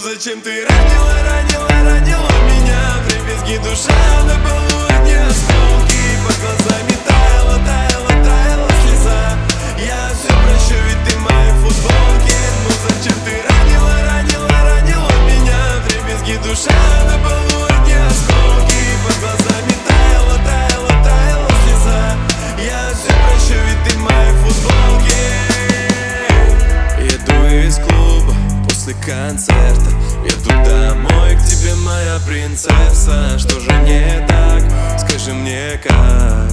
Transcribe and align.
Зачем 0.00 0.40
ты 0.40 0.64
ранила, 0.64 1.12
ранила, 1.24 1.68
ранила 1.68 2.30
меня? 2.46 3.02
Дребезги 3.08 3.56
душа 3.58 4.22
на 4.26 4.38
полу 4.48 4.86
от 4.88 5.08
концерта. 29.18 29.90
Еду 30.24 30.50
домой 30.64 31.36
к 31.36 31.44
тебе, 31.44 31.74
моя 31.74 32.18
принцесса. 32.26 33.38
Что 33.38 33.60
же 33.60 33.72
не 33.82 34.26
так? 34.28 34.62
Скажи 34.98 35.32
мне 35.32 35.80
как? 35.82 36.52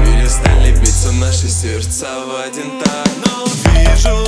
Перестали 0.00 0.72
биться 0.78 1.12
наши 1.12 1.48
сердца 1.48 2.06
в 2.26 2.46
один 2.46 2.80
так. 2.82 3.08
Но 3.26 3.46
вижу 3.72 4.23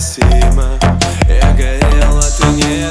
невыносимо 0.00 0.78
Я 1.28 1.52
горел, 1.52 2.18
а 2.18 2.22
ты 2.22 2.46
не 2.52 2.89